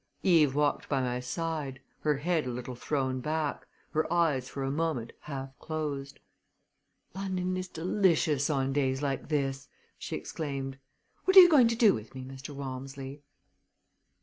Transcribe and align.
Eve 0.23 0.55
walked 0.55 0.89
by 0.89 0.99
my 0.99 1.19
side, 1.19 1.79
her 1.99 2.17
head 2.17 2.47
a 2.47 2.49
little 2.49 2.73
thrown 2.73 3.19
back, 3.21 3.67
her 3.91 4.11
eyes 4.11 4.49
for 4.49 4.63
a 4.63 4.71
moment 4.71 5.13
half 5.19 5.55
closed. 5.59 6.19
"But 7.13 7.19
London 7.19 7.55
is 7.55 7.67
delicious 7.67 8.49
on 8.49 8.73
days 8.73 9.03
like 9.03 9.27
this!" 9.29 9.67
she 9.99 10.15
exclaimed. 10.15 10.79
"What 11.25 11.37
are 11.37 11.41
you 11.41 11.49
going 11.51 11.67
to 11.67 11.75
do 11.75 11.93
with 11.93 12.15
me, 12.15 12.23
Mr. 12.23 12.49
Walmsley?" 12.49 13.21